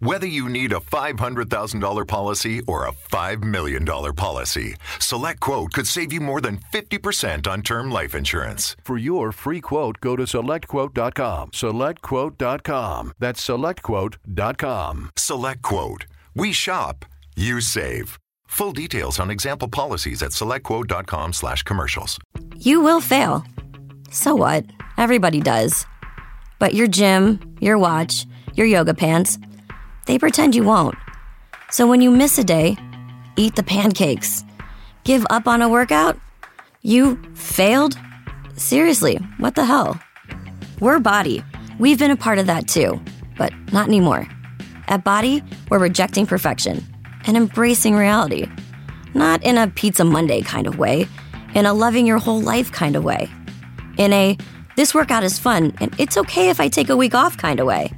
Whether 0.00 0.26
you 0.26 0.48
need 0.48 0.72
a 0.72 0.80
$500,000 0.80 2.08
policy 2.08 2.62
or 2.66 2.86
a 2.86 2.92
$5 2.92 3.44
million 3.44 3.84
policy, 3.84 4.74
SelectQuote 4.96 5.72
could 5.74 5.86
save 5.86 6.10
you 6.10 6.22
more 6.22 6.40
than 6.40 6.58
50% 6.72 7.46
on 7.46 7.60
term 7.60 7.90
life 7.90 8.14
insurance. 8.14 8.76
For 8.82 8.96
your 8.96 9.30
free 9.30 9.60
quote, 9.60 10.00
go 10.00 10.16
to 10.16 10.22
selectquote.com. 10.22 11.50
SelectQuote.com. 11.50 13.12
That's 13.18 13.46
selectquote.com. 13.46 15.10
SelectQuote. 15.16 16.02
We 16.34 16.52
shop, 16.52 17.04
you 17.36 17.60
save. 17.60 18.18
Full 18.46 18.72
details 18.72 19.20
on 19.20 19.30
example 19.30 19.68
policies 19.68 20.22
at 20.22 20.30
selectquote.com 20.30 21.34
slash 21.34 21.62
commercials. 21.62 22.18
You 22.56 22.80
will 22.80 23.02
fail. 23.02 23.44
So 24.10 24.34
what? 24.34 24.64
Everybody 24.96 25.40
does. 25.42 25.86
But 26.58 26.72
your 26.72 26.86
gym, 26.86 27.38
your 27.60 27.76
watch, 27.76 28.26
your 28.54 28.66
yoga 28.66 28.94
pants, 28.94 29.38
they 30.10 30.18
pretend 30.18 30.56
you 30.56 30.64
won't. 30.64 30.96
So 31.70 31.86
when 31.86 32.00
you 32.00 32.10
miss 32.10 32.36
a 32.36 32.42
day, 32.42 32.76
eat 33.36 33.54
the 33.54 33.62
pancakes. 33.62 34.42
Give 35.04 35.24
up 35.30 35.46
on 35.46 35.62
a 35.62 35.68
workout? 35.68 36.18
You 36.82 37.22
failed? 37.34 37.96
Seriously, 38.56 39.18
what 39.38 39.54
the 39.54 39.64
hell? 39.64 40.00
We're 40.80 40.98
Body. 40.98 41.44
We've 41.78 41.96
been 41.96 42.10
a 42.10 42.16
part 42.16 42.40
of 42.40 42.46
that 42.46 42.66
too, 42.66 43.00
but 43.38 43.52
not 43.72 43.86
anymore. 43.86 44.26
At 44.88 45.04
Body, 45.04 45.44
we're 45.68 45.78
rejecting 45.78 46.26
perfection 46.26 46.84
and 47.26 47.36
embracing 47.36 47.94
reality. 47.94 48.48
Not 49.14 49.44
in 49.44 49.58
a 49.58 49.68
Pizza 49.68 50.04
Monday 50.04 50.40
kind 50.42 50.66
of 50.66 50.76
way, 50.76 51.06
in 51.54 51.66
a 51.66 51.72
loving 51.72 52.04
your 52.04 52.18
whole 52.18 52.40
life 52.40 52.72
kind 52.72 52.96
of 52.96 53.04
way. 53.04 53.30
In 53.96 54.12
a 54.12 54.36
this 54.74 54.92
workout 54.92 55.22
is 55.22 55.38
fun 55.38 55.72
and 55.78 55.94
it's 56.00 56.16
okay 56.16 56.50
if 56.50 56.58
I 56.58 56.66
take 56.66 56.88
a 56.88 56.96
week 56.96 57.14
off 57.14 57.36
kind 57.36 57.60
of 57.60 57.66
way. 57.68 57.92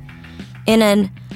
In 0.66 0.82
an 0.82 1.10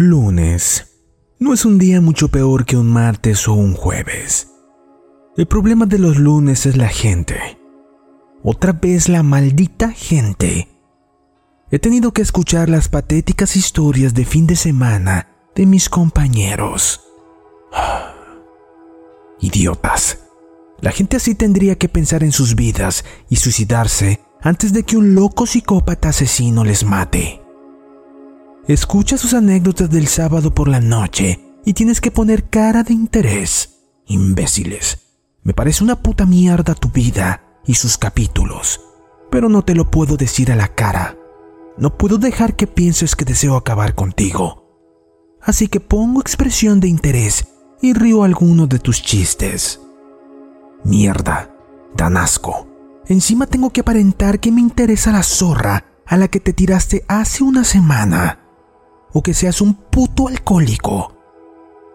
Lunes. 0.00 0.92
No 1.40 1.52
es 1.52 1.64
un 1.64 1.76
día 1.76 2.00
mucho 2.00 2.28
peor 2.28 2.64
que 2.64 2.76
un 2.76 2.86
martes 2.86 3.48
o 3.48 3.54
un 3.54 3.74
jueves. 3.74 4.46
El 5.36 5.46
problema 5.46 5.86
de 5.86 5.98
los 5.98 6.18
lunes 6.18 6.66
es 6.66 6.76
la 6.76 6.86
gente. 6.86 7.58
Otra 8.44 8.70
vez 8.70 9.08
la 9.08 9.24
maldita 9.24 9.90
gente. 9.90 10.68
He 11.72 11.80
tenido 11.80 12.12
que 12.12 12.22
escuchar 12.22 12.68
las 12.68 12.88
patéticas 12.88 13.56
historias 13.56 14.14
de 14.14 14.24
fin 14.24 14.46
de 14.46 14.54
semana 14.54 15.30
de 15.56 15.66
mis 15.66 15.88
compañeros. 15.88 17.00
Idiotas. 19.40 20.20
La 20.80 20.92
gente 20.92 21.16
así 21.16 21.34
tendría 21.34 21.74
que 21.74 21.88
pensar 21.88 22.22
en 22.22 22.30
sus 22.30 22.54
vidas 22.54 23.04
y 23.28 23.34
suicidarse 23.34 24.20
antes 24.42 24.72
de 24.72 24.84
que 24.84 24.96
un 24.96 25.16
loco 25.16 25.44
psicópata 25.44 26.10
asesino 26.10 26.62
les 26.62 26.84
mate. 26.84 27.47
Escucha 28.68 29.16
sus 29.16 29.32
anécdotas 29.32 29.88
del 29.88 30.08
sábado 30.08 30.52
por 30.52 30.68
la 30.68 30.78
noche 30.78 31.40
y 31.64 31.72
tienes 31.72 32.02
que 32.02 32.10
poner 32.10 32.50
cara 32.50 32.82
de 32.82 32.92
interés. 32.92 33.78
Imbéciles. 34.04 34.98
Me 35.42 35.54
parece 35.54 35.82
una 35.82 36.02
puta 36.02 36.26
mierda 36.26 36.74
tu 36.74 36.90
vida 36.90 37.62
y 37.64 37.76
sus 37.76 37.96
capítulos, 37.96 38.82
pero 39.30 39.48
no 39.48 39.64
te 39.64 39.74
lo 39.74 39.90
puedo 39.90 40.18
decir 40.18 40.52
a 40.52 40.54
la 40.54 40.68
cara. 40.68 41.16
No 41.78 41.96
puedo 41.96 42.18
dejar 42.18 42.56
que 42.56 42.66
pienses 42.66 43.16
que 43.16 43.24
deseo 43.24 43.56
acabar 43.56 43.94
contigo. 43.94 44.68
Así 45.40 45.68
que 45.68 45.80
pongo 45.80 46.20
expresión 46.20 46.78
de 46.78 46.88
interés 46.88 47.48
y 47.80 47.94
río 47.94 48.22
algunos 48.22 48.68
de 48.68 48.80
tus 48.80 49.00
chistes. 49.00 49.80
Mierda, 50.84 51.54
dan 51.96 52.18
asco. 52.18 52.68
Encima 53.06 53.46
tengo 53.46 53.70
que 53.70 53.80
aparentar 53.80 54.40
que 54.40 54.52
me 54.52 54.60
interesa 54.60 55.10
la 55.10 55.22
zorra 55.22 55.86
a 56.04 56.18
la 56.18 56.28
que 56.28 56.40
te 56.40 56.52
tiraste 56.52 57.06
hace 57.08 57.42
una 57.42 57.64
semana 57.64 58.44
o 59.12 59.22
que 59.22 59.34
seas 59.34 59.60
un 59.60 59.74
puto 59.74 60.28
alcohólico. 60.28 61.14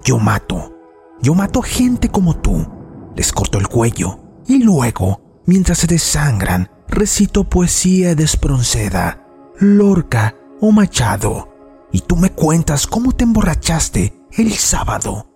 Yo 0.03 0.19
mato, 0.19 0.73
yo 1.21 1.33
mato 1.33 1.61
gente 1.61 2.09
como 2.09 2.35
tú, 2.37 2.67
les 3.15 3.31
corto 3.31 3.59
el 3.59 3.67
cuello 3.67 4.19
y 4.47 4.63
luego, 4.63 5.41
mientras 5.45 5.79
se 5.79 5.87
desangran, 5.87 6.69
recito 6.87 7.45
poesía 7.45 8.15
de 8.15 8.23
Espronceda, 8.23 9.25
Lorca 9.59 10.35
o 10.59 10.71
Machado. 10.71 11.49
Y 11.91 12.01
tú 12.01 12.15
me 12.15 12.31
cuentas 12.31 12.87
cómo 12.87 13.11
te 13.11 13.23
emborrachaste 13.23 14.13
el 14.31 14.53
sábado. 14.53 15.29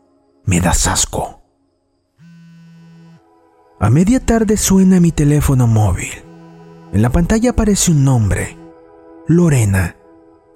Me 0.45 0.59
das 0.59 0.87
asco. 0.87 1.43
A 3.79 3.89
media 3.91 4.19
tarde 4.19 4.57
suena 4.57 4.99
mi 4.99 5.11
teléfono 5.11 5.67
móvil. 5.67 6.09
En 6.91 7.01
la 7.01 7.11
pantalla 7.11 7.51
aparece 7.51 7.91
un 7.91 8.03
nombre. 8.03 8.57
Lorena 9.27 9.95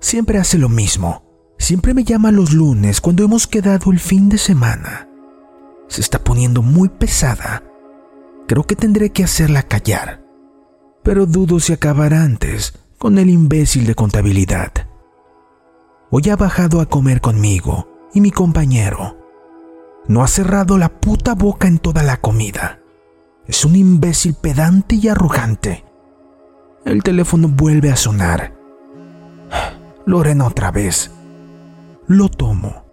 siempre 0.01 0.37
hace 0.39 0.57
lo 0.57 0.67
mismo. 0.67 1.23
Siempre 1.57 1.93
me 1.93 2.03
llama 2.03 2.31
los 2.31 2.51
lunes 2.51 2.99
cuando 2.99 3.23
hemos 3.23 3.47
quedado 3.47 3.91
el 3.91 3.99
fin 3.99 4.27
de 4.27 4.37
semana. 4.37 5.07
Se 5.87 6.01
está 6.01 6.21
poniendo 6.23 6.61
muy 6.61 6.89
pesada. 6.89 7.63
Creo 8.47 8.63
que 8.63 8.75
tendré 8.75 9.11
que 9.11 9.23
hacerla 9.23 9.63
callar. 9.63 10.25
Pero 11.03 11.25
dudo 11.25 11.59
si 11.59 11.71
acabará 11.71 12.23
antes 12.23 12.73
con 12.97 13.17
el 13.17 13.29
imbécil 13.29 13.85
de 13.85 13.95
contabilidad. 13.95 14.71
Hoy 16.09 16.29
ha 16.29 16.35
bajado 16.35 16.81
a 16.81 16.87
comer 16.87 17.21
conmigo 17.21 17.87
y 18.13 18.21
mi 18.21 18.31
compañero. 18.31 19.17
No 20.07 20.23
ha 20.23 20.27
cerrado 20.27 20.77
la 20.77 20.89
puta 20.99 21.35
boca 21.35 21.67
en 21.67 21.79
toda 21.79 22.03
la 22.03 22.17
comida. 22.17 22.79
Es 23.47 23.65
un 23.65 23.75
imbécil 23.75 24.33
pedante 24.33 24.95
y 24.95 25.07
arrogante. 25.07 25.85
El 26.85 27.03
teléfono 27.03 27.47
vuelve 27.47 27.91
a 27.91 27.95
sonar. 27.95 28.55
Lorena 30.05 30.47
otra 30.47 30.71
vez. 30.71 31.11
Lo 32.07 32.29
tomo. 32.29 32.85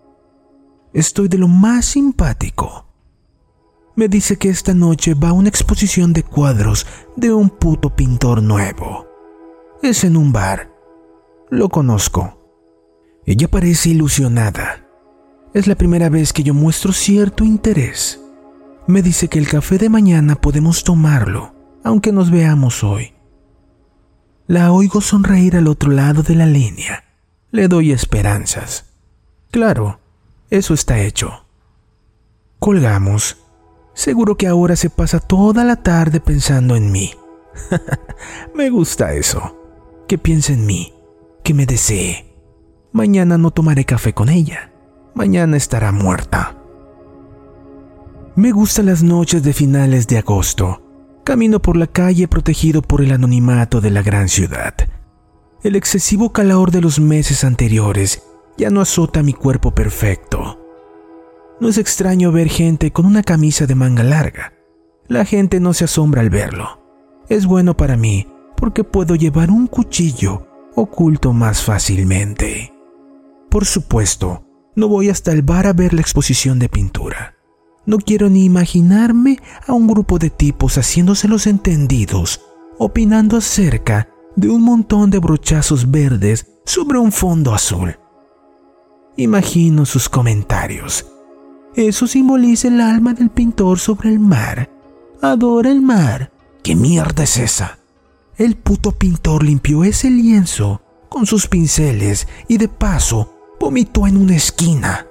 Estoy 0.92 1.28
de 1.28 1.38
lo 1.38 1.48
más 1.48 1.86
simpático. 1.86 2.86
Me 3.96 4.08
dice 4.08 4.36
que 4.36 4.48
esta 4.48 4.74
noche 4.74 5.14
va 5.14 5.30
a 5.30 5.32
una 5.32 5.48
exposición 5.48 6.12
de 6.12 6.22
cuadros 6.22 6.86
de 7.16 7.32
un 7.32 7.50
puto 7.50 7.94
pintor 7.96 8.42
nuevo. 8.42 9.06
Es 9.82 10.04
en 10.04 10.16
un 10.16 10.32
bar. 10.32 10.70
Lo 11.50 11.68
conozco. 11.68 12.38
Ella 13.26 13.48
parece 13.48 13.90
ilusionada. 13.90 14.86
Es 15.54 15.66
la 15.66 15.74
primera 15.74 16.08
vez 16.08 16.32
que 16.32 16.42
yo 16.42 16.54
muestro 16.54 16.92
cierto 16.92 17.44
interés. 17.44 18.20
Me 18.86 19.02
dice 19.02 19.28
que 19.28 19.38
el 19.38 19.48
café 19.48 19.78
de 19.78 19.88
mañana 19.88 20.36
podemos 20.36 20.84
tomarlo, 20.84 21.54
aunque 21.82 22.12
nos 22.12 22.30
veamos 22.30 22.84
hoy. 22.84 23.14
La 24.46 24.72
oigo 24.72 25.00
sonreír 25.00 25.56
al 25.56 25.66
otro 25.66 25.90
lado 25.90 26.22
de 26.22 26.34
la 26.34 26.46
línea. 26.46 27.04
Le 27.50 27.68
doy 27.68 27.92
esperanzas. 27.92 28.84
Claro, 29.50 30.00
eso 30.50 30.74
está 30.74 31.00
hecho. 31.00 31.44
Colgamos. 32.58 33.38
Seguro 33.94 34.36
que 34.36 34.46
ahora 34.46 34.76
se 34.76 34.90
pasa 34.90 35.18
toda 35.20 35.64
la 35.64 35.76
tarde 35.76 36.20
pensando 36.20 36.76
en 36.76 36.92
mí. 36.92 37.12
me 38.54 38.70
gusta 38.70 39.14
eso. 39.14 39.56
Que 40.06 40.18
piense 40.18 40.54
en 40.54 40.66
mí, 40.66 40.94
que 41.42 41.54
me 41.54 41.66
desee. 41.66 42.34
Mañana 42.92 43.38
no 43.38 43.50
tomaré 43.50 43.84
café 43.84 44.12
con 44.12 44.28
ella. 44.28 44.72
Mañana 45.14 45.56
estará 45.56 45.92
muerta. 45.92 46.56
Me 48.36 48.52
gustan 48.52 48.86
las 48.86 49.02
noches 49.02 49.42
de 49.42 49.52
finales 49.52 50.06
de 50.06 50.18
agosto 50.18 50.82
Camino 51.28 51.60
por 51.60 51.76
la 51.76 51.86
calle 51.86 52.26
protegido 52.26 52.80
por 52.80 53.02
el 53.02 53.12
anonimato 53.12 53.82
de 53.82 53.90
la 53.90 54.00
gran 54.00 54.30
ciudad. 54.30 54.72
El 55.64 55.74
excesivo 55.74 56.30
calor 56.30 56.70
de 56.70 56.80
los 56.80 57.00
meses 57.00 57.42
anteriores 57.42 58.22
ya 58.56 58.70
no 58.70 58.80
azota 58.80 59.24
mi 59.24 59.32
cuerpo 59.32 59.74
perfecto. 59.74 60.60
No 61.60 61.68
es 61.68 61.78
extraño 61.78 62.30
ver 62.30 62.48
gente 62.48 62.92
con 62.92 63.06
una 63.06 63.24
camisa 63.24 63.66
de 63.66 63.74
manga 63.74 64.04
larga. 64.04 64.52
La 65.08 65.24
gente 65.24 65.58
no 65.58 65.74
se 65.74 65.86
asombra 65.86 66.20
al 66.20 66.30
verlo. 66.30 66.80
Es 67.28 67.44
bueno 67.44 67.76
para 67.76 67.96
mí 67.96 68.28
porque 68.56 68.84
puedo 68.84 69.16
llevar 69.16 69.50
un 69.50 69.66
cuchillo 69.66 70.46
oculto 70.76 71.32
más 71.32 71.60
fácilmente. 71.60 72.72
Por 73.50 73.64
supuesto, 73.64 74.44
no 74.76 74.86
voy 74.86 75.08
hasta 75.08 75.32
el 75.32 75.42
bar 75.42 75.66
a 75.66 75.72
ver 75.72 75.92
la 75.92 76.02
exposición 76.02 76.60
de 76.60 76.68
pintura. 76.68 77.34
No 77.84 77.98
quiero 77.98 78.28
ni 78.30 78.44
imaginarme 78.44 79.40
a 79.66 79.72
un 79.72 79.88
grupo 79.88 80.20
de 80.20 80.30
tipos 80.30 80.78
haciéndose 80.78 81.26
los 81.26 81.48
entendidos, 81.48 82.42
opinando 82.78 83.38
acerca 83.38 84.08
de 84.38 84.48
un 84.48 84.62
montón 84.62 85.10
de 85.10 85.18
brochazos 85.18 85.90
verdes 85.90 86.46
sobre 86.64 86.98
un 86.98 87.10
fondo 87.10 87.52
azul. 87.52 87.98
Imagino 89.16 89.84
sus 89.84 90.08
comentarios. 90.08 91.04
Eso 91.74 92.06
simboliza 92.06 92.68
el 92.68 92.80
alma 92.80 93.14
del 93.14 93.30
pintor 93.30 93.80
sobre 93.80 94.10
el 94.10 94.20
mar. 94.20 94.70
Adora 95.20 95.70
el 95.72 95.82
mar. 95.82 96.30
¿Qué 96.62 96.76
mierda 96.76 97.24
es 97.24 97.36
esa? 97.36 97.80
El 98.36 98.54
puto 98.54 98.92
pintor 98.92 99.42
limpió 99.42 99.82
ese 99.82 100.08
lienzo 100.08 100.82
con 101.08 101.26
sus 101.26 101.48
pinceles 101.48 102.28
y 102.46 102.58
de 102.58 102.68
paso 102.68 103.34
vomitó 103.58 104.06
en 104.06 104.16
una 104.16 104.36
esquina. 104.36 105.04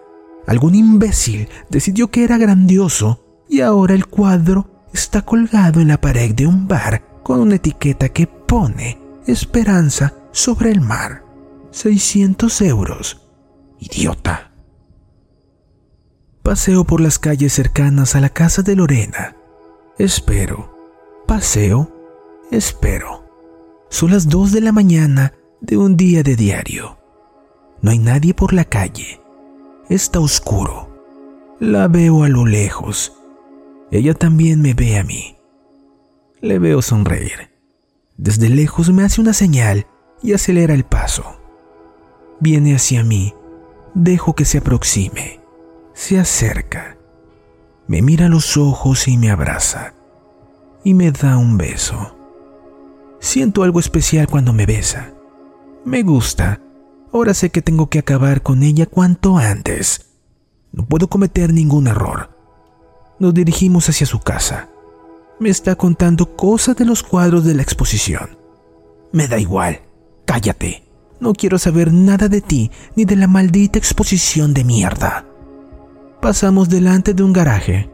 Algún 0.48 0.74
imbécil 0.74 1.50
decidió 1.70 2.10
que 2.10 2.24
era 2.24 2.38
grandioso 2.38 3.26
y 3.50 3.60
ahora 3.60 3.94
el 3.94 4.08
cuadro 4.08 4.86
está 4.94 5.22
colgado 5.24 5.82
en 5.82 5.90
la 5.90 6.00
pared 6.00 6.34
de 6.34 6.48
un 6.48 6.66
bar 6.66 7.04
con 7.24 7.42
una 7.42 7.56
etiqueta 7.56 8.08
que 8.08 8.26
pone 8.26 9.07
Esperanza 9.28 10.14
sobre 10.32 10.72
el 10.72 10.80
mar. 10.80 11.26
600 11.72 12.62
euros. 12.62 13.28
Idiota. 13.78 14.54
Paseo 16.44 16.86
por 16.86 17.02
las 17.02 17.20
calles 17.20 17.52
cercanas 17.52 18.16
a 18.16 18.22
la 18.22 18.30
casa 18.30 18.62
de 18.62 18.78
Lorena. 18.78 19.36
Espero. 19.98 20.74
Paseo. 21.28 21.92
Espero. 22.52 23.26
Son 23.90 24.12
las 24.12 24.30
2 24.30 24.54
de 24.54 24.62
la 24.62 24.72
mañana 24.72 25.34
de 25.60 25.76
un 25.76 25.98
día 25.98 26.24
de 26.24 26.38
diario. 26.38 26.98
No 27.82 27.92
hay 27.92 28.00
nadie 28.00 28.34
por 28.34 28.54
la 28.54 28.64
calle. 28.64 29.20
Está 29.90 30.22
oscuro. 30.22 30.88
La 31.60 31.90
veo 31.90 32.24
a 32.24 32.30
lo 32.30 32.46
lejos. 32.46 33.14
Ella 33.92 34.14
también 34.14 34.62
me 34.62 34.74
ve 34.74 34.98
a 34.98 35.04
mí. 35.04 35.36
Le 36.40 36.60
veo 36.60 36.82
sonreír. 36.82 37.57
Desde 38.18 38.50
lejos 38.50 38.92
me 38.92 39.04
hace 39.04 39.22
una 39.22 39.34
señal 39.34 39.86
y 40.24 40.34
acelera 40.34 40.74
el 40.74 40.84
paso. 40.84 41.40
Viene 42.40 42.76
hacia 42.76 43.04
mí. 43.04 43.36
Dejo 43.94 44.34
que 44.34 44.44
se 44.44 44.58
aproxime. 44.58 45.40
Se 45.94 46.20
acerca. 46.20 46.98
Me 47.88 48.02
mira 48.02 48.26
a 48.26 48.30
los 48.30 48.58
ojos 48.58 49.08
y 49.08 49.18
me 49.18 49.30
abraza. 49.30 49.94
Y 50.84 50.96
me 50.96 51.12
da 51.12 51.38
un 51.38 51.58
beso. 51.58 52.16
Siento 53.20 53.62
algo 53.62 53.80
especial 53.80 54.28
cuando 54.28 54.52
me 54.52 54.66
besa. 54.66 55.14
Me 55.86 56.02
gusta. 56.02 56.60
Ahora 57.14 57.36
sé 57.36 57.52
que 57.52 57.62
tengo 57.62 57.90
que 57.90 58.00
acabar 58.00 58.42
con 58.42 58.64
ella 58.64 58.88
cuanto 58.88 59.38
antes. 59.38 60.10
No 60.72 60.86
puedo 60.86 61.08
cometer 61.08 61.54
ningún 61.54 61.88
error. 61.88 62.36
Nos 63.20 63.34
dirigimos 63.34 63.90
hacia 63.90 64.08
su 64.08 64.20
casa 64.20 64.70
me 65.40 65.50
está 65.50 65.76
contando 65.76 66.36
cosas 66.36 66.76
de 66.76 66.86
los 66.86 67.04
cuadros 67.04 67.46
de 67.46 67.54
la 67.54 67.62
exposición. 67.62 68.38
Me 69.12 69.28
da 69.28 69.40
igual. 69.40 69.82
Cállate. 70.26 70.84
No 71.20 71.34
quiero 71.34 71.58
saber 71.58 71.94
nada 71.94 72.28
de 72.28 72.42
ti 72.42 72.72
ni 72.96 73.06
de 73.06 73.16
la 73.16 73.28
maldita 73.28 73.80
exposición 73.80 74.54
de 74.54 74.64
mierda. 74.64 75.26
Pasamos 76.22 76.70
delante 76.70 77.14
de 77.14 77.24
un 77.24 77.34
garaje. 77.34 77.90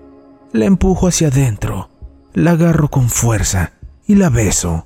La 0.52 0.66
empujo 0.66 1.08
hacia 1.08 1.28
adentro. 1.28 1.90
La 2.34 2.52
agarro 2.52 2.90
con 2.90 3.10
fuerza 3.10 3.74
y 4.08 4.16
la 4.16 4.30
beso. 4.30 4.86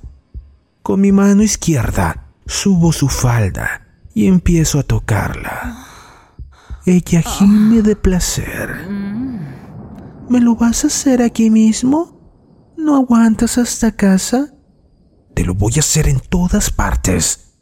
Con 0.82 1.00
mi 1.00 1.12
mano 1.12 1.42
izquierda 1.42 2.28
subo 2.46 2.92
su 2.92 3.08
falda 3.08 3.86
y 4.14 4.26
empiezo 4.26 4.78
a 4.78 4.82
tocarla. 4.82 5.86
Ella 6.86 7.22
gime 7.22 7.82
de 7.82 7.96
placer. 7.96 8.88
¿Me 10.28 10.40
lo 10.40 10.56
vas 10.56 10.84
a 10.84 10.86
hacer 10.88 11.22
aquí 11.22 11.50
mismo? 11.50 12.17
¿No 12.78 12.94
aguantas 12.94 13.58
hasta 13.58 13.90
casa? 13.90 14.54
Te 15.34 15.44
lo 15.44 15.52
voy 15.52 15.72
a 15.76 15.80
hacer 15.80 16.08
en 16.08 16.20
todas 16.20 16.70
partes. 16.70 17.54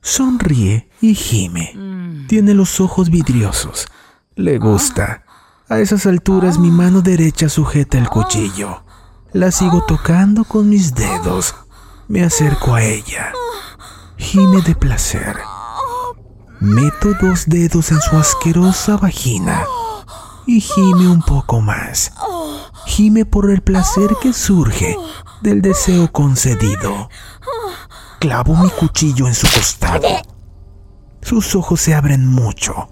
Sonríe 0.00 0.88
y 1.00 1.16
gime. 1.16 1.74
Tiene 2.28 2.54
los 2.54 2.80
ojos 2.80 3.10
vidriosos. 3.10 3.88
Le 4.36 4.58
gusta. 4.58 5.24
A 5.68 5.80
esas 5.80 6.06
alturas 6.06 6.60
mi 6.60 6.70
mano 6.70 7.02
derecha 7.02 7.48
sujeta 7.48 7.98
el 7.98 8.08
cuchillo. 8.08 8.84
La 9.32 9.50
sigo 9.50 9.84
tocando 9.84 10.44
con 10.44 10.68
mis 10.68 10.94
dedos. 10.94 11.56
Me 12.06 12.22
acerco 12.22 12.76
a 12.76 12.84
ella. 12.84 13.32
Gime 14.16 14.62
de 14.62 14.76
placer. 14.76 15.38
Meto 16.60 17.14
dos 17.20 17.46
dedos 17.46 17.90
en 17.90 18.00
su 18.00 18.16
asquerosa 18.16 18.96
vagina 18.96 19.64
y 20.46 20.60
gime 20.60 21.08
un 21.08 21.20
poco 21.20 21.60
más 21.60 22.12
gime 22.92 23.24
por 23.24 23.50
el 23.50 23.62
placer 23.62 24.10
que 24.20 24.34
surge 24.34 24.94
del 25.40 25.62
deseo 25.62 26.12
concedido. 26.12 27.08
Clavo 28.20 28.54
mi 28.54 28.68
cuchillo 28.68 29.26
en 29.26 29.34
su 29.34 29.46
costado. 29.46 30.08
Sus 31.22 31.54
ojos 31.54 31.80
se 31.80 31.94
abren 31.94 32.26
mucho. 32.26 32.90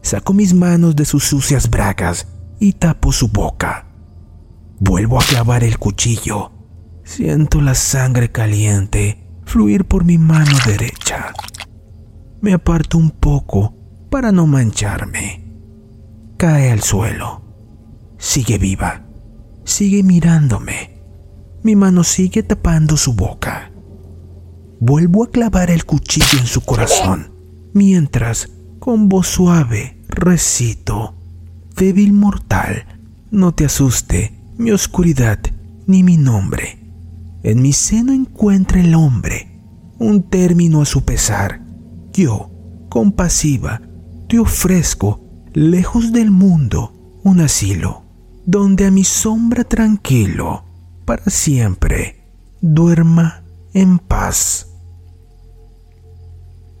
Saco 0.00 0.32
mis 0.32 0.54
manos 0.54 0.96
de 0.96 1.04
sus 1.04 1.24
sucias 1.24 1.68
bragas 1.68 2.26
y 2.58 2.72
tapo 2.72 3.12
su 3.12 3.28
boca. 3.28 3.86
Vuelvo 4.80 5.20
a 5.20 5.24
clavar 5.24 5.62
el 5.62 5.78
cuchillo. 5.78 6.50
Siento 7.04 7.60
la 7.60 7.74
sangre 7.74 8.32
caliente 8.32 9.28
fluir 9.44 9.84
por 9.84 10.04
mi 10.04 10.16
mano 10.16 10.56
derecha. 10.64 11.34
Me 12.40 12.54
aparto 12.54 12.96
un 12.96 13.10
poco 13.10 13.74
para 14.10 14.32
no 14.32 14.46
mancharme. 14.46 15.44
Cae 16.38 16.70
al 16.70 16.80
suelo 16.80 17.42
sigue 18.22 18.56
viva, 18.56 19.01
sigue 19.64 20.02
mirándome. 20.02 21.00
Mi 21.62 21.76
mano 21.76 22.04
sigue 22.04 22.42
tapando 22.42 22.96
su 22.96 23.14
boca. 23.14 23.70
Vuelvo 24.80 25.24
a 25.24 25.30
clavar 25.30 25.70
el 25.70 25.84
cuchillo 25.84 26.38
en 26.38 26.46
su 26.46 26.62
corazón, 26.62 27.32
mientras, 27.72 28.48
con 28.80 29.08
voz 29.08 29.28
suave, 29.28 30.02
recito, 30.08 31.14
débil 31.76 32.12
mortal, 32.12 32.86
no 33.30 33.54
te 33.54 33.64
asuste 33.64 34.40
mi 34.58 34.72
oscuridad 34.72 35.38
ni 35.86 36.02
mi 36.02 36.16
nombre. 36.16 36.78
En 37.44 37.62
mi 37.62 37.72
seno 37.72 38.12
encuentra 38.12 38.80
el 38.80 38.94
hombre, 38.94 39.60
un 39.98 40.28
término 40.28 40.82
a 40.82 40.84
su 40.84 41.04
pesar. 41.04 41.64
Yo, 42.12 42.50
compasiva, 42.88 43.82
te 44.28 44.40
ofrezco, 44.40 45.20
lejos 45.52 46.12
del 46.12 46.30
mundo, 46.32 47.20
un 47.22 47.40
asilo 47.40 48.01
donde 48.44 48.86
a 48.86 48.90
mi 48.90 49.04
sombra 49.04 49.64
tranquilo, 49.64 50.64
para 51.04 51.24
siempre, 51.26 52.24
duerma 52.60 53.44
en 53.74 53.98
paz. 53.98 54.68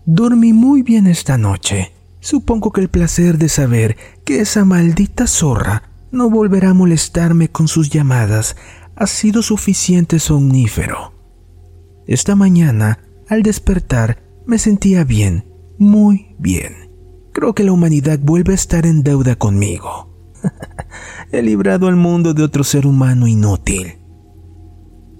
Dormí 0.04 0.52
muy 0.52 0.82
bien 0.82 1.06
esta 1.06 1.38
noche. 1.38 1.92
Supongo 2.20 2.72
que 2.72 2.80
el 2.80 2.88
placer 2.88 3.38
de 3.38 3.48
saber 3.48 3.96
que 4.24 4.40
esa 4.40 4.64
maldita 4.64 5.26
zorra 5.26 5.90
no 6.10 6.28
volverá 6.28 6.70
a 6.70 6.74
molestarme 6.74 7.48
con 7.48 7.68
sus 7.68 7.90
llamadas 7.90 8.56
ha 8.94 9.06
sido 9.06 9.42
suficiente 9.42 10.18
somnífero. 10.18 11.12
Esta 12.06 12.36
mañana, 12.36 12.98
al 13.28 13.42
despertar, 13.42 14.22
me 14.46 14.58
sentía 14.58 15.04
bien, 15.04 15.46
muy 15.78 16.34
bien. 16.38 16.90
Creo 17.32 17.54
que 17.54 17.64
la 17.64 17.72
humanidad 17.72 18.18
vuelve 18.20 18.52
a 18.52 18.56
estar 18.56 18.86
en 18.86 19.02
deuda 19.02 19.36
conmigo. 19.36 20.10
He 21.32 21.40
librado 21.40 21.88
al 21.88 21.96
mundo 21.96 22.34
de 22.34 22.42
otro 22.42 22.62
ser 22.62 22.86
humano 22.86 23.26
inútil. 23.26 23.94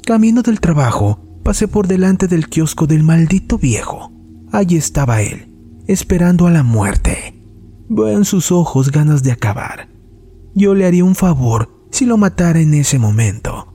Camino 0.04 0.42
del 0.42 0.60
trabajo, 0.60 1.18
pasé 1.42 1.68
por 1.68 1.86
delante 1.86 2.28
del 2.28 2.48
kiosco 2.48 2.86
del 2.86 3.02
maldito 3.02 3.56
viejo. 3.56 4.12
Allí 4.52 4.76
estaba 4.76 5.22
él, 5.22 5.56
esperando 5.86 6.46
a 6.46 6.50
la 6.50 6.62
muerte. 6.62 7.42
Veo 7.88 8.10
en 8.10 8.26
sus 8.26 8.52
ojos 8.52 8.92
ganas 8.92 9.22
de 9.22 9.32
acabar. 9.32 9.88
Yo 10.54 10.74
le 10.74 10.84
haría 10.84 11.02
un 11.02 11.14
favor 11.14 11.86
si 11.90 12.04
lo 12.04 12.18
matara 12.18 12.60
en 12.60 12.74
ese 12.74 12.98
momento. 12.98 13.72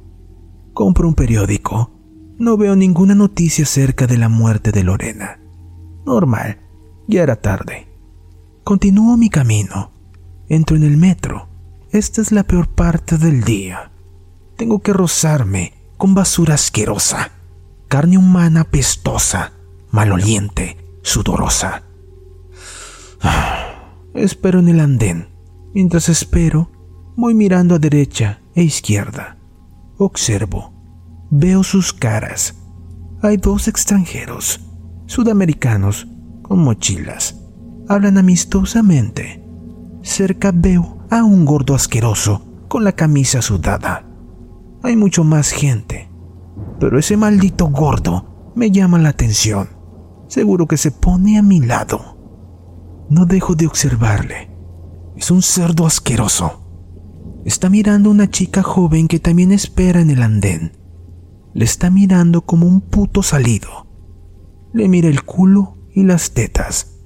Compro 0.74 1.08
un 1.08 1.16
periódico. 1.16 1.92
No 2.38 2.56
veo 2.56 2.76
ninguna 2.76 3.16
noticia 3.16 3.64
acerca 3.64 4.06
de 4.06 4.18
la 4.18 4.30
muerte 4.30 4.72
de 4.72 4.84
Lorena. 4.84 5.40
Normal, 6.06 6.60
ya 7.08 7.24
era 7.24 7.38
tarde. 7.38 7.88
Continúo 8.64 9.18
mi 9.18 9.30
camino. 9.30 9.92
Entro 10.48 10.78
en 10.78 10.84
el 10.84 10.98
metro. 10.98 11.47
Esta 11.98 12.22
es 12.22 12.32
la 12.32 12.44
peor 12.44 12.68
parte 12.68 13.18
del 13.18 13.44
día. 13.44 13.90
Tengo 14.56 14.84
que 14.84 14.94
rozarme 14.94 15.74
con 15.98 16.14
basura 16.14 16.54
asquerosa, 16.54 17.32
carne 17.88 18.20
humana 18.20 18.66
pestosa, 18.66 19.54
maloliente, 19.90 20.78
sudorosa. 21.02 21.82
Espero 24.14 24.60
en 24.60 24.68
el 24.68 24.80
andén. 24.80 25.30
Mientras 25.74 26.08
espero, 26.08 26.70
voy 27.16 27.34
mirando 27.34 27.74
a 27.74 27.80
derecha 27.80 28.42
e 28.54 28.62
izquierda. 28.62 29.40
Observo. 29.98 30.76
Veo 31.32 31.64
sus 31.64 31.94
caras. 31.94 32.54
Hay 33.24 33.38
dos 33.38 33.68
extranjeros, 33.68 34.60
sudamericanos, 35.08 36.08
con 36.44 36.64
mochilas. 36.64 37.40
Hablan 37.90 38.20
amistosamente. 38.20 39.44
Cerca 40.04 40.52
veo 40.54 40.97
a 41.10 41.24
un 41.24 41.46
gordo 41.46 41.76
asqueroso 41.76 42.42
con 42.68 42.84
la 42.84 42.92
camisa 42.92 43.42
sudada. 43.42 44.06
Hay 44.84 44.96
mucho 44.96 45.24
más 45.24 45.52
gente, 45.52 46.10
pero 46.80 47.00
ese 47.00 47.18
maldito 47.18 47.68
gordo 47.68 48.52
me 48.56 48.72
llama 48.72 49.00
la 49.00 49.10
atención. 49.10 49.70
Seguro 50.28 50.68
que 50.68 50.78
se 50.78 50.92
pone 50.92 51.38
a 51.38 51.42
mi 51.42 51.62
lado. 51.62 52.18
No 53.10 53.26
dejo 53.26 53.56
de 53.56 53.68
observarle. 53.68 54.52
Es 55.16 55.32
un 55.32 55.42
cerdo 55.42 55.86
asqueroso. 55.86 56.64
Está 57.46 57.70
mirando 57.70 58.10
a 58.10 58.12
una 58.12 58.30
chica 58.30 58.62
joven 58.62 59.08
que 59.08 59.20
también 59.20 59.52
espera 59.52 60.02
en 60.02 60.10
el 60.10 60.22
andén. 60.22 60.74
Le 61.54 61.64
está 61.64 61.90
mirando 61.90 62.42
como 62.42 62.68
un 62.68 62.82
puto 62.82 63.24
salido. 63.24 63.88
Le 64.74 64.90
mira 64.90 65.08
el 65.08 65.24
culo 65.24 65.78
y 65.94 66.04
las 66.04 66.32
tetas. 66.32 66.98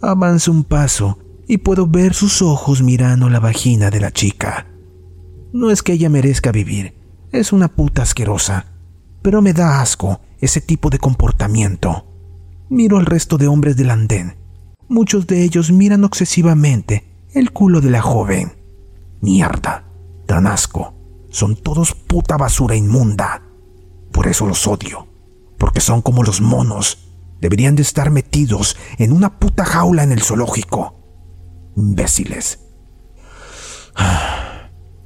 Avanza 0.00 0.52
un 0.52 0.62
paso 0.62 1.18
y 1.48 1.58
puedo 1.58 1.86
ver 1.86 2.14
sus 2.14 2.42
ojos 2.42 2.82
mirando 2.82 3.30
la 3.30 3.40
vagina 3.40 3.90
de 3.90 4.00
la 4.00 4.12
chica. 4.12 4.66
No 5.52 5.70
es 5.70 5.82
que 5.82 5.94
ella 5.94 6.10
merezca 6.10 6.52
vivir, 6.52 6.94
es 7.32 7.52
una 7.52 7.68
puta 7.68 8.02
asquerosa, 8.02 8.66
pero 9.22 9.40
me 9.40 9.54
da 9.54 9.80
asco 9.80 10.20
ese 10.40 10.60
tipo 10.60 10.90
de 10.90 10.98
comportamiento. 10.98 12.04
Miro 12.68 12.98
al 12.98 13.06
resto 13.06 13.38
de 13.38 13.48
hombres 13.48 13.76
del 13.76 13.90
andén. 13.90 14.36
Muchos 14.88 15.26
de 15.26 15.42
ellos 15.42 15.72
miran 15.72 16.04
obsesivamente 16.04 17.26
el 17.32 17.50
culo 17.50 17.80
de 17.80 17.90
la 17.90 18.02
joven. 18.02 18.52
Mierda, 19.22 19.84
dan 20.26 20.46
asco. 20.46 20.94
Son 21.30 21.56
todos 21.56 21.94
puta 21.94 22.36
basura 22.36 22.76
inmunda. 22.76 23.42
Por 24.12 24.28
eso 24.28 24.46
los 24.46 24.66
odio. 24.66 25.06
Porque 25.58 25.80
son 25.80 26.02
como 26.02 26.22
los 26.22 26.40
monos. 26.40 27.10
Deberían 27.40 27.74
de 27.74 27.82
estar 27.82 28.10
metidos 28.10 28.76
en 28.98 29.12
una 29.12 29.38
puta 29.38 29.64
jaula 29.64 30.02
en 30.02 30.12
el 30.12 30.22
zoológico. 30.22 30.97
Imbéciles. 31.78 32.58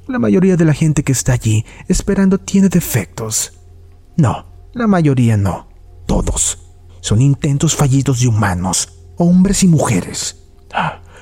La 0.07 0.17
mayoría 0.17 0.57
de 0.57 0.65
la 0.65 0.73
gente 0.73 1.03
que 1.03 1.11
está 1.11 1.33
allí 1.33 1.65
esperando 1.87 2.39
tiene 2.39 2.67
defectos. 2.67 3.59
No, 4.17 4.47
la 4.73 4.87
mayoría 4.87 5.37
no. 5.37 5.69
Todos. 6.07 6.59
Son 6.99 7.21
intentos 7.21 7.75
fallidos 7.75 8.21
de 8.21 8.27
humanos, 8.27 9.05
hombres 9.17 9.63
y 9.63 9.67
mujeres. 9.67 10.45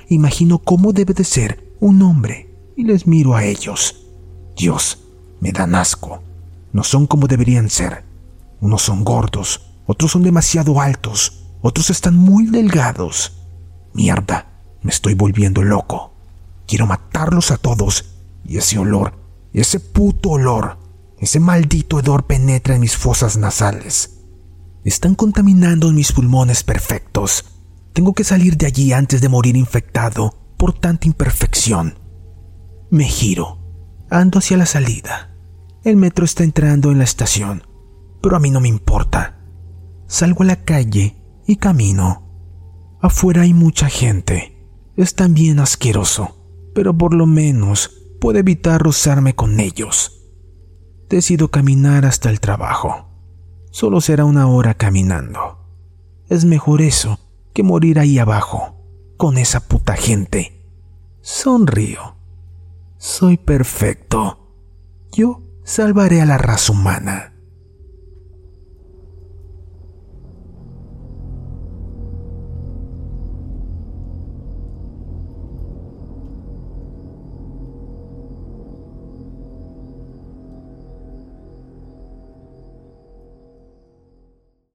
Imagino 0.08 0.60
cómo 0.60 0.93
debe 0.93 1.13
de 1.13 1.25
ser 1.25 1.75
un 1.81 2.01
hombre 2.01 2.53
y 2.77 2.86
les 2.86 3.05
miro 3.05 3.36
a 3.36 3.43
ellos. 3.43 4.05
Dios, 4.55 5.00
me 5.41 5.51
dan 5.51 5.75
asco. 5.75 6.24
No 6.72 6.84
son 6.84 7.08
como 7.08 7.27
deberían 7.27 7.70
ser. 7.70 8.05
Unos 8.62 8.84
son 8.84 9.03
gordos, 9.03 9.74
otros 9.86 10.12
son 10.12 10.24
demasiado 10.24 10.79
altos, 10.79 11.43
otros 11.62 11.89
están 11.89 12.15
muy 12.15 12.46
delgados. 12.46 13.41
Mierda, 13.93 14.50
me 14.81 14.91
estoy 14.91 15.13
volviendo 15.13 15.63
loco. 15.63 16.13
Quiero 16.67 16.88
matarlos 16.88 17.51
a 17.51 17.57
todos 17.57 18.15
y 18.45 18.57
ese 18.57 18.77
olor, 18.77 19.13
ese 19.53 19.79
puto 19.79 20.31
olor, 20.31 20.77
ese 21.19 21.39
maldito 21.39 22.00
hedor 22.00 22.25
penetra 22.25 22.75
en 22.75 22.81
mis 22.81 22.97
fosas 22.97 23.38
nasales. 23.38 24.21
Están 24.83 25.15
contaminando 25.15 25.91
mis 25.91 26.11
pulmones 26.11 26.63
perfectos. 26.63 27.45
Tengo 27.93 28.13
que 28.13 28.23
salir 28.23 28.57
de 28.57 28.65
allí 28.65 28.93
antes 28.93 29.21
de 29.21 29.29
morir 29.29 29.55
infectado 29.55 30.35
por 30.57 30.73
tanta 30.73 31.07
imperfección. 31.07 32.00
Me 32.89 33.05
giro. 33.05 33.59
Ando 34.09 34.39
hacia 34.39 34.57
la 34.57 34.65
salida. 34.65 35.35
El 35.83 35.95
metro 35.95 36.25
está 36.25 36.43
entrando 36.43 36.91
en 36.91 36.97
la 36.97 37.03
estación, 37.03 37.63
pero 38.21 38.35
a 38.35 38.39
mí 38.39 38.51
no 38.51 38.59
me 38.59 38.67
importa. 38.67 39.39
Salgo 40.07 40.43
a 40.43 40.47
la 40.47 40.63
calle 40.63 41.15
y 41.47 41.55
camino. 41.55 42.27
Afuera 43.01 43.43
hay 43.43 43.53
mucha 43.53 43.88
gente. 43.89 44.60
Es 44.95 45.15
también 45.15 45.60
asqueroso, 45.60 46.36
pero 46.74 46.98
por 46.98 47.13
lo 47.13 47.25
menos 47.25 47.89
puedo 48.19 48.39
evitar 48.39 48.81
rozarme 48.81 49.36
con 49.36 49.60
ellos. 49.60 50.21
Decido 51.10 51.50
caminar 51.50 52.05
hasta 52.05 52.29
el 52.29 52.39
trabajo. 52.39 53.07
Solo 53.71 54.01
será 54.01 54.25
una 54.25 54.48
hora 54.48 54.74
caminando. 54.74 55.60
Es 56.29 56.45
mejor 56.45 56.81
eso 56.81 57.19
que 57.53 57.63
morir 57.63 58.00
ahí 58.00 58.19
abajo, 58.19 58.75
con 59.17 59.38
esa 59.38 59.67
puta 59.67 59.95
gente. 59.95 60.65
Sonrío. 61.21 62.15
Soy 62.98 63.38
perfecto. 63.38 64.55
Yo 65.12 65.41
salvaré 65.63 66.21
a 66.21 66.25
la 66.25 66.38
raza 66.38 66.71
humana. 66.71 67.30